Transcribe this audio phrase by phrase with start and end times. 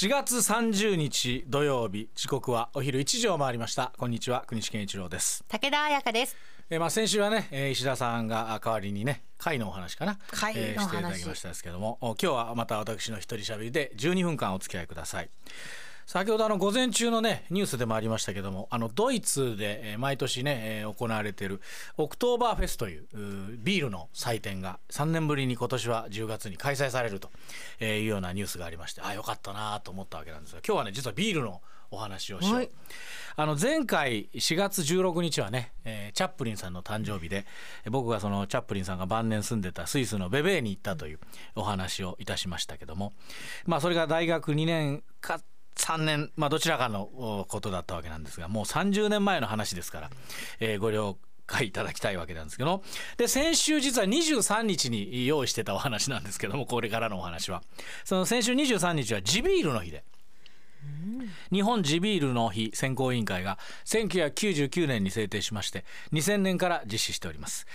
[0.00, 3.92] 4月30日土曜日時刻はお昼1時を回りました。
[3.98, 5.44] こんにちは国士健一郎です。
[5.46, 6.36] 武田彩香です。
[6.70, 10.18] えーまあ先週はね、えー石田さんがあ代わりにね会のお話かな？
[10.30, 10.68] 会の話。
[10.70, 11.98] えーしていただきましたですけども。
[12.00, 15.28] お今日はまた私の一人喋りで12分間お付き合いください
[16.10, 21.60] 先ほどあの午前中のねニュースでもありましたけどもあのドイツでえー毎年ねえー行われている
[21.98, 23.04] オクトーバーフェスという
[23.58, 27.30] ビールの祭典が3年ぶりに今年は10月に開催されると
[27.78, 31.60] えーいうようなニュースがありましてあよかったなと思ったわけなんですが今日はね実はビールの
[31.92, 32.70] お話をしよう、はい。
[33.36, 37.46] あの前回4月16日はね、えーチャップリンさんの誕生日で
[37.84, 41.20] えー僕がそのチャップリンさんが晩年住んでたスイスのベベーに行ったという
[41.54, 43.12] お話をいたしましたけども
[43.64, 45.40] まあそれが大学2年か
[45.80, 50.10] 3年まあどちらかのことだったわけなんですがもう30年前の話ですから、
[50.60, 51.16] えーご了
[51.50, 52.82] 解いただきたいわけなんですけど
[53.16, 57.62] で先週実は23日に用意してたお話なんですけどもこれからのお話は。
[58.04, 60.04] その先週23日は地ビールの日で。
[61.52, 67.66] 日本地ビールの日選考委員会が1999年に制定しまして2000年から実施しております。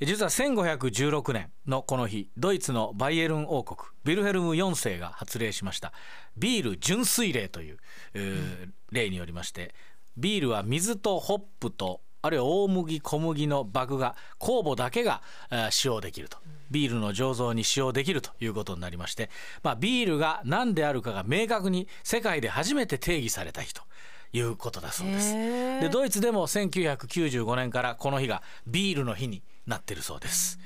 [0.00, 5.92] 実は1516年のこの日ドイツのバイエルン王国ビルヘルム4世が発令しました
[6.36, 7.78] ビール純粋令という、
[8.14, 9.74] えー例によりまして
[10.16, 15.22] ビールは水とホップとあるいは大麦小麦の麦芽酵母だけが
[15.70, 16.38] 使用できると。
[16.72, 19.30] ビールの醸造に使用できるということになりまして、
[19.62, 23.82] まあ、ビールが何であるかが明確に世界で初めて定義された日と
[24.32, 25.34] いうことだそうです。
[25.34, 30.58] でドイツでも1995年からこの日がビールの日になってるそうです。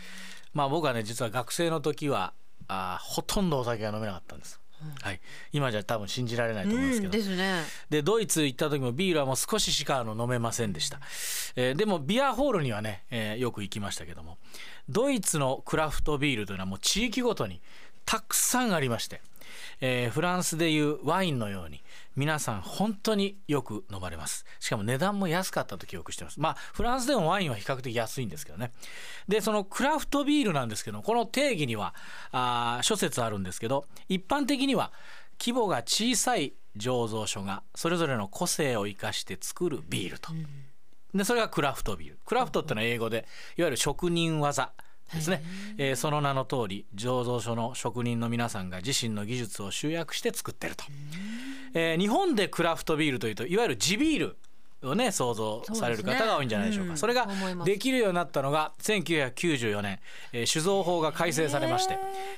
[0.54, 2.32] まあ僕はね実は学生の時は
[2.68, 4.60] あーほとんどお酒が飲めなかったんです。
[5.02, 5.20] はい、
[5.52, 7.62] 今じゃ多分信じられないと思うんですけど、ですね。
[7.90, 11.00] でドイツ行った時もビールはもう少ししかあの飲めませんでした、
[11.56, 14.38] えーでもビアホールにはね、えーよく行きましたけども。
[14.88, 17.60] ドイツのクラフトビールというのはもう地域ごとに
[18.04, 19.20] たくさんありまして、
[19.80, 21.82] えーフランスでいうワインのように
[22.16, 24.44] 皆さん本当によく飲まれます。
[24.58, 26.40] しかも値段も安かったと記憶してます。
[26.40, 28.72] まあフランスでもワインは比較的安いんですけどね。
[29.28, 31.94] でそのクラフトビールなんですけどこの定義には
[32.32, 34.92] あー諸説あるんですけど一般的には
[35.38, 40.32] 規模が小さい醸造所がそれぞれの個性を生かして作るビールと、
[41.14, 42.18] でそれがクラフトビール。
[42.24, 43.26] クラフトってのは英語で
[43.56, 44.72] いわゆる職人技
[45.12, 45.42] ですね、
[45.78, 50.84] えーその名の通り醸造所の職人の皆さんが自身の技術を集約して作ってると、
[51.78, 54.36] えー日本でクラフトビールというといわゆる地ビール
[54.88, 56.92] をね想像される方が多いんじゃないでしょうか。
[56.92, 57.30] ねれがうん。
[57.30, 57.70] 思います。
[57.70, 59.98] できるようになったのが1994年、
[60.32, 61.94] えー酒造法が改正されまして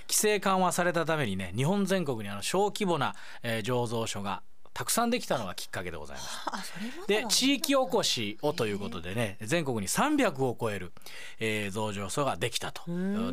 [0.08, 4.42] 規制緩和されたためにね日本全国にあの小規模な、えー醸造所が
[4.74, 6.72] たくさんできたのがきっかけでございます。
[7.08, 10.92] で地域おこしをということでね全国に300を超える、
[11.40, 12.82] えー増上所ができたと。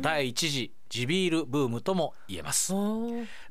[0.00, 2.72] 第一次地ビールブームとも言えます。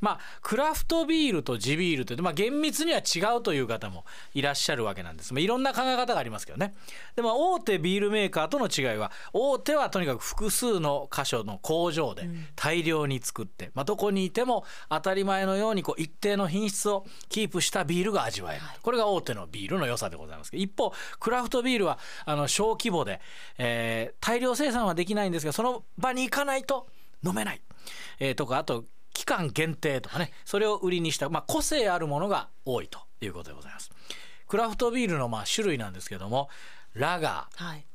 [0.01, 6.75] まあクラフトビールと地ビールって、まあ、厳密には違うという方もいらっしゃるわけなんです、まあ、いろんな考え方がありますけどね。
[7.15, 20.63] でも大手ビールメーカーとの違いは大手はとにかく複数の箇所の工場で大量に作って、まあ、どこにいても当たり前のようにこう一定の品質をキープしたビールが味わえる、これが大手のビールの良さでございますけど。
[20.63, 23.21] 一方クラフトビールはあの小規模で、
[23.57, 26.87] えー大量生産はできないんですがその場に行かないと
[27.25, 27.61] 飲めない、
[28.19, 30.31] えーとかあと期間限定とかね。
[30.43, 33.89] それを売りにした、まあ、個性あるものが多いということでございます。
[34.47, 36.49] クラフトビールのまあ種類なんですけども
[36.93, 37.85] ラガーはい。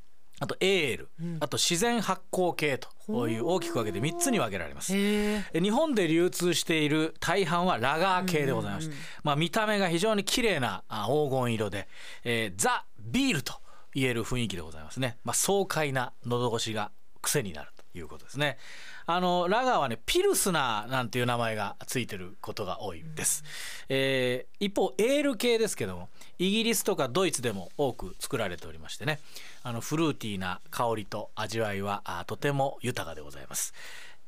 [0.42, 4.94] あとエール、あと自然発酵系という大きく分けて3つに分けられます。
[4.94, 11.88] 日本で流通している大半はラガー系でございまして、まあ、見た目が非常に綺麗なあ黄金色で、
[12.24, 13.52] えーザ・ビールと
[13.92, 16.90] 言える雰囲気でございますね、まあ、爽快な喉越しが
[17.20, 18.58] 癖になるということですね。
[19.06, 23.42] あのラガーはねピルスナーなんていう名前がついてることが多いです、
[23.88, 29.18] えー一方エール系ですけどもイギリスとかドイツでも多く作られておりましてね。
[29.62, 33.74] あのフルーティーな香りと味わいはあとても豊かでございます。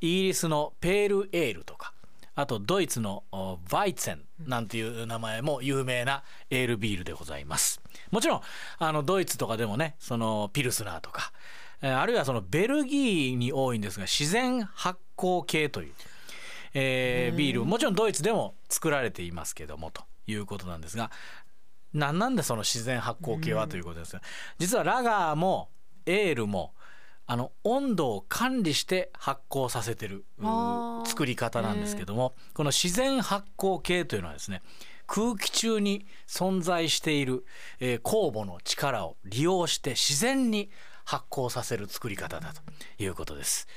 [0.01, 1.93] イギリスのペールエールとか
[2.35, 7.79] あとドイツのおバイツェンなんていう名前も有名なエールビールでございます。
[8.11, 8.41] もちろん
[8.79, 11.43] あのドイツとかでもねそのピルスナーとかえー
[11.89, 15.93] あるいはそのベルギーに多いんですが自然発酵系という、
[16.73, 21.11] えービールもちろんドイツでも作られていますけどもということなんですが
[21.93, 24.21] なんなんでその自然発酵系はということですが
[24.57, 25.69] 実はラガーも
[26.05, 26.73] エールも
[27.25, 30.25] あの温度を管理して発酵させてる
[31.05, 34.61] 作り方なんですけどもこの自然発酵系というのはですね
[35.05, 37.45] 空気中に存在している、
[37.79, 40.69] えー酵母の力を利用して自然に
[41.05, 42.61] 発酵させる作り方だと
[42.97, 43.67] いうことです。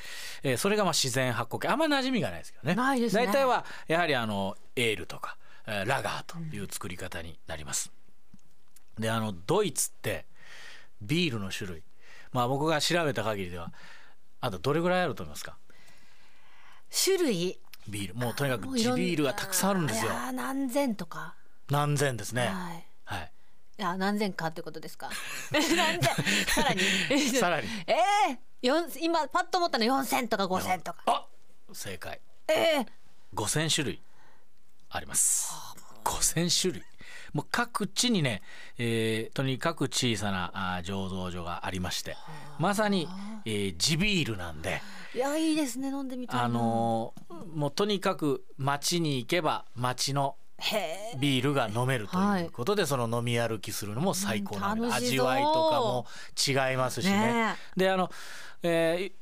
[0.42, 1.68] えーそれがまあ自然発酵系。
[1.68, 2.74] あんまり馴染みがないですけどね。
[2.74, 3.26] ないですね。
[3.26, 5.36] 大体はやはりあのエールとか
[5.66, 7.90] えーラガーという作り方になります。
[8.98, 10.26] であのドイツって
[11.02, 11.82] ビールの種類。
[12.32, 13.72] まあ僕が調べた限りでは
[14.40, 15.56] あとどれぐらいあると思いますか？
[17.04, 17.58] 種類？
[17.88, 18.14] ビール。
[18.14, 20.12] もうとにかく地ビールがたくさんあるんですよ。
[20.32, 21.34] 何千とか。
[21.70, 22.46] 何千ですね。
[22.46, 22.86] はい。
[23.04, 23.32] はい
[23.78, 25.10] いや何千かってことですか？
[25.52, 26.02] 何千
[26.46, 27.20] さらに。
[27.30, 27.68] さらに。
[27.86, 27.94] え
[28.32, 31.02] え四今パッと思ったの四千とか五千とか。
[31.06, 31.26] あ
[31.72, 32.20] 正解。
[32.48, 32.86] ええ
[33.34, 34.02] 5000種類。
[34.88, 35.52] あります。
[36.04, 36.82] 5000種類。
[37.34, 38.40] もう各地にね、
[38.78, 42.16] えーとにかく小さなあー醸造所がありまして
[42.58, 43.06] まさに、
[43.44, 44.80] えー地ビールなんで。
[45.14, 45.88] いやいいですね。
[45.88, 46.44] 飲んでみたいな。
[46.44, 50.36] あのーもうとにかく町に行けば町の
[51.18, 56.06] ビールが飲めるとはいいうことで、その飲み歩きするのも最高なので、うん味わいとかも
[56.46, 57.32] 違いますしね。
[57.32, 57.54] ね。
[57.76, 58.10] であの、
[58.62, 59.12] えー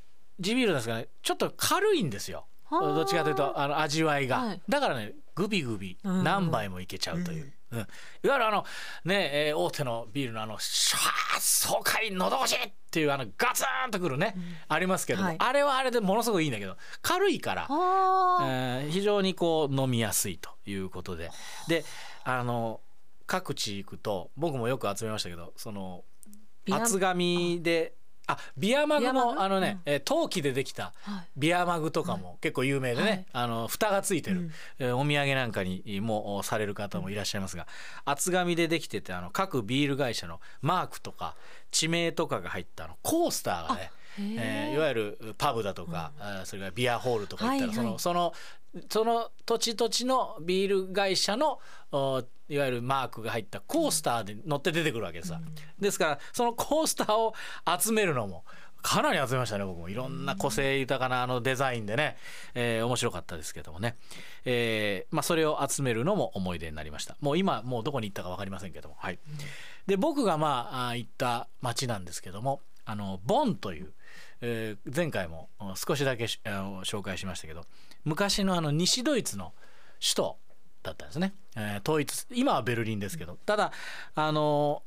[0.40, 2.46] 地ビールなんですがねちょっと軽いんですよ。
[2.64, 4.60] はあどっちかというとあの味わいが、はい。
[4.68, 8.64] だからねグビグビうん何杯もいけちゃうという、うんいわゆるあの
[9.04, 14.36] ね、えー大手のビールのあのシャー爽快のど越しっていうあのガツンとくるね、
[14.68, 15.36] ありますけども、はい。
[15.38, 17.66] あれはあれでものすごくいいんだけど軽いから、
[18.42, 18.90] えー。
[18.90, 21.30] 非常にこう飲みやすいということで。
[21.68, 21.84] で
[22.24, 22.80] あの
[23.26, 26.04] 各地行くと僕もよく集めましたけどその
[26.70, 27.94] 厚紙で
[28.26, 29.34] あビアマグビアマグ？
[29.34, 29.92] のあのね、うん。
[29.92, 31.28] えー陶器でできたはい。
[31.36, 33.26] ビアマグとかも結構有名でね、はい。
[33.32, 34.50] あの蓋がついてる、
[34.80, 37.66] うお土産なんかにもされる方もいらっしゃいますが
[38.04, 41.36] 厚紙でできててあの各ビール会社のマークとか
[41.70, 47.86] 地名とかが入ったあのコースターがねえーいわゆるパブだとか、あーそれからビアホールとか行ったら、はいはい。
[47.86, 48.32] そのその
[48.88, 51.60] その土地土地のビール会社の
[52.48, 55.40] いわゆるマークが入ったコースターで乗って出てくるわけですさ、
[55.78, 57.34] ですからそのコースターを
[57.78, 58.44] 集めるのも
[58.82, 59.88] かなり集めましたね僕も。
[59.88, 62.16] いろんな個性豊かなあのデザインでね、
[62.54, 63.96] えー面白かったですけどもね、
[64.44, 67.16] えーまあ、それを集めるのも思い出になりました。
[67.20, 68.96] もう今もうどこに行ったか分かりませんけども。
[68.98, 69.18] はい。
[69.86, 73.94] で僕がまあ行った町なんですけどもあのボンという、
[74.40, 77.64] えー前回もうん少しだけしあの紹介しましたけど
[78.04, 79.52] 昔のあの西ドイツの
[80.00, 80.36] 首都
[80.82, 83.72] だったんですね、えー統一今はベルリンですけどただ
[84.14, 84.82] あの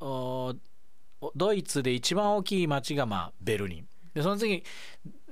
[0.00, 0.54] お
[1.34, 3.88] ドイツで一番大きい町がまあベルリン。
[4.14, 4.62] でその次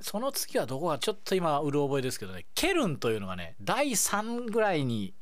[0.01, 5.13] その次はどこかちょっと今うる覚えですけどねケルンというのがね第3ぐらいに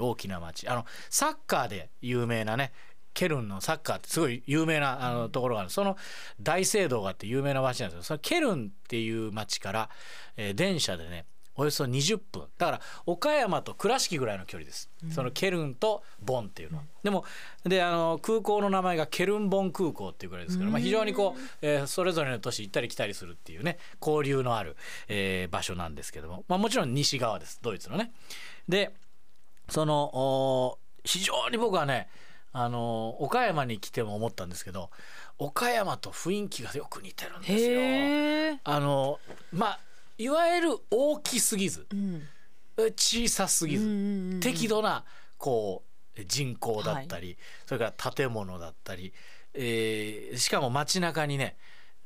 [0.00, 2.72] 大きな町あのサッカーで有名なね
[3.16, 5.70] ケルンのサッカーってすごい有名なあのところがある。
[5.70, 5.96] その
[6.40, 8.02] 大聖堂があって有名な町なんですよ。
[8.02, 9.90] そのケルンっていう町から、
[10.36, 11.24] えー電車でね
[11.58, 12.42] およそ20分。
[12.58, 17.24] だから岡山と倉敷ぐらいの距離です、そのケルンとボンっていうのは、でも
[17.64, 24.76] であの空港の名前がケルンボン空港っていうぐらいですから、まあ、非常にこう、えーそれぞれの都市行ったり来たりするっていうね交流のある、
[25.08, 27.58] えー場所なんですけども、まあ、もちろん西側です。
[27.62, 28.12] ドイツのね。
[28.68, 28.92] で
[29.70, 32.08] そのお非常に僕はね
[32.58, 34.88] あの岡山に来ても思ったんですけど
[35.38, 38.58] 岡山と雰囲気がよく似てるんですよ。
[38.64, 39.20] あの
[39.52, 39.78] まあ
[40.16, 42.26] いわゆる大きすぎずうん。
[42.96, 45.04] 小さすぎず、うんうんうん適度な
[45.36, 45.82] こ
[46.16, 47.36] う人口だったり、
[47.66, 49.12] それから建物だったり、
[49.52, 51.56] えーしかも街中にね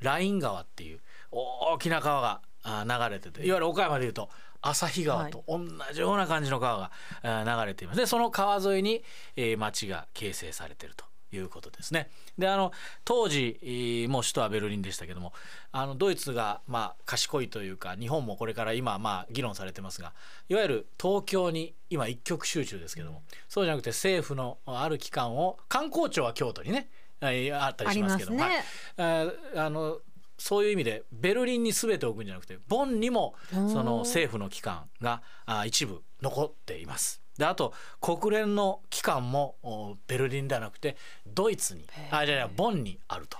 [0.00, 1.00] ライン川っていう
[1.30, 4.28] 大きな川があ流れてていわゆる岡山でいうと
[4.62, 5.58] 旭川と同
[5.92, 6.90] じような感じの川が
[7.22, 8.00] あ流れています。
[8.00, 9.02] でその川沿いに、
[9.36, 12.10] えー町が形成されているということですね。
[12.38, 12.72] であの
[13.04, 15.32] 当時えーもう首都はベルリンでしたけども
[15.72, 20.12] あのドイツがまあ賢いというか日本もこれから今まあ議論されてますが
[20.48, 26.88] いわゆる東京に今一極集中ですけども、そうじゃなくて政府のある機関を観光庁は京都にね
[27.20, 28.54] えーあったりしますけどありますね。
[28.56, 28.64] はい。
[28.98, 29.98] えーあの
[30.40, 37.20] そういう意味でベルリンに全て置くんじゃなくてボンにもその政府の機関があ一部残っています。
[37.36, 43.38] であと国連の機関もおベルリンではなくてドイツにあじゃあボンにあると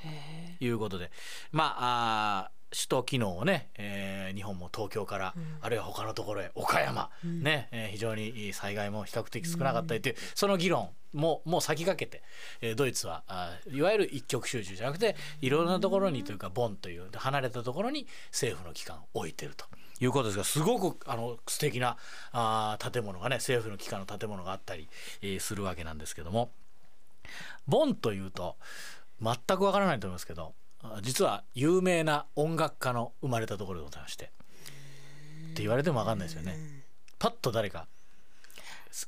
[0.61, 1.11] いうことで。
[1.53, 12.23] まあ首都機能をね、えー日本も東京から、あるいは他のところへ岡山、ねえー非常に災害も比較的少なかったりという、その議論ももう先駆けて、
[12.61, 19.67] えードイツはあーいわゆる一極集中じゃなくていろんなところにというかボンという離れたところに政府の機関を置いてると。
[20.03, 21.99] いうことですがすごくあの素敵な
[22.33, 24.89] あー建物がね政府の機関の建物があったり、
[25.21, 26.51] えーするわけなんですけども
[27.67, 28.57] ボンというと
[29.21, 34.25] 全くわからないと思いますけどあ実は有名な音楽家の生まれたところでございまして
[35.51, 36.57] って言われてもわかんないですよね。
[37.19, 37.87] パッと誰か、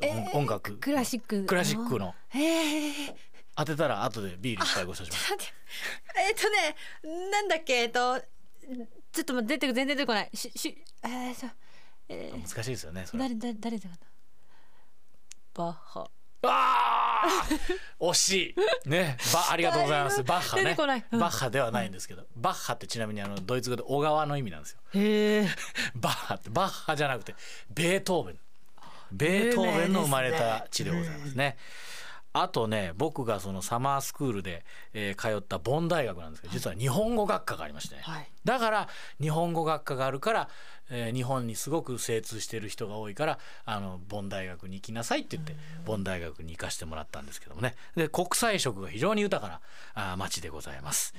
[0.00, 0.76] 音音楽。
[0.78, 2.14] クラシッククラシックの。
[3.54, 5.52] 当てたら後でビール一杯ご馳走します。
[6.16, 6.76] えっとね
[7.30, 7.72] なんだっけ？
[7.74, 10.30] えっとちょっと出てく全然出てこない。
[10.32, 11.46] ししえーと
[12.08, 12.40] えー。
[12.40, 13.22] 難しいですよねそれ。
[13.24, 13.96] 誰誰誰だかな？
[15.54, 16.10] バッハ。
[16.44, 17.78] あー！
[18.00, 18.54] 惜し
[18.86, 18.88] い。
[18.88, 19.16] ね。
[19.32, 20.22] バありがとうございます。
[20.24, 20.76] バッハね。
[21.12, 21.18] うん。
[21.20, 24.80] バッハではないんですけど、バッハってちなみにあのドイツ語で小川の意味なんですよ。
[24.94, 25.48] へえ
[25.94, 27.34] バッハってバッハじゃなくて
[27.70, 28.38] ベートーベン
[29.12, 31.56] ベートーベンの生まれた地でございますね。
[32.34, 34.64] あとね僕がそのサマースクールで、
[34.94, 38.28] えー通ったボン大学なんですけど実は日本語学科がありましてね、はい。
[38.44, 38.88] だから
[39.20, 40.48] 日本語学科があるから、
[40.88, 45.54] えー日本にすごく精通している人が多いからあのボン大学に行きなさいって言って
[45.84, 47.74] ボン大学に行かしてもらったんですけどもね。
[47.96, 49.60] で国際色が非常に豊かな
[49.94, 51.12] あー町でございます。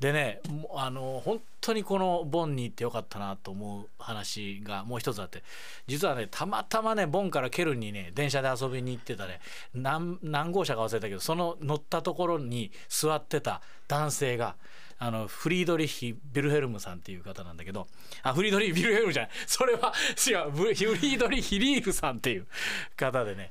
[0.00, 0.40] でね
[0.74, 5.42] あの本当にこのボンに行ってよかったなと思う話がもう一つあって。
[5.86, 9.40] 実はねたまたまねボンからケルンにね電車で遊びに行ってたね。
[9.74, 14.56] 何何号車か忘れたけどその乗ったところに座ってた男性が
[14.98, 17.86] あのフリードリヒ・ビルヘルムさんっていう方なんだけど
[18.22, 19.30] あフリードリヒ・ビルヘルムじゃない。
[19.46, 19.92] それは
[20.26, 20.50] 違う。
[20.50, 22.46] フリードリヒ・リーフさんっていう
[22.96, 23.50] 方でね。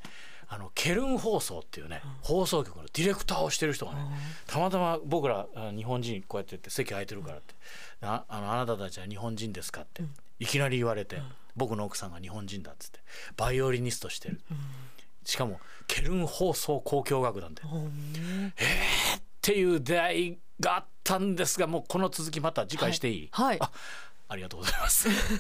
[0.54, 4.02] あのケルン放送っていうね、放送局のディレクターをしてる人がね、
[4.46, 7.56] たまたま僕らあ日本人こうやって言って席空いてるからって
[8.02, 10.04] 「ああのあなたたちは日本人ですか?」って、
[10.38, 11.22] いきなり言われて、
[11.56, 13.00] 僕の奥さんが日本人だっつって
[13.36, 14.42] バイオリニストしてる、
[15.26, 17.66] しかもケルン放送交響楽団で、っ
[19.42, 23.58] ていう出会いがあったんですがもうこの続きまた次回していい、はい。
[23.60, 23.72] あ
[24.30, 25.10] ありがとうございます